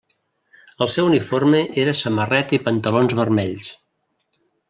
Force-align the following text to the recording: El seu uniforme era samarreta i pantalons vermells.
El 0.85 0.89
seu 0.93 1.09
uniforme 1.09 1.59
era 1.83 1.93
samarreta 2.01 2.57
i 2.59 2.61
pantalons 2.69 3.17
vermells. 3.23 3.71